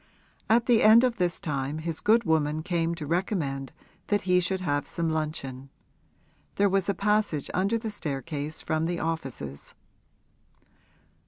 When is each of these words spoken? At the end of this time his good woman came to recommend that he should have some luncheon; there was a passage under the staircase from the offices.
At 0.49 0.65
the 0.65 0.81
end 0.81 1.03
of 1.03 1.17
this 1.17 1.39
time 1.39 1.77
his 1.77 1.99
good 2.01 2.23
woman 2.23 2.63
came 2.63 2.95
to 2.95 3.05
recommend 3.05 3.71
that 4.07 4.23
he 4.23 4.39
should 4.39 4.61
have 4.61 4.87
some 4.87 5.11
luncheon; 5.11 5.69
there 6.55 6.67
was 6.69 6.89
a 6.89 6.95
passage 6.95 7.51
under 7.53 7.77
the 7.77 7.91
staircase 7.91 8.63
from 8.63 8.87
the 8.87 8.99
offices. 8.99 9.75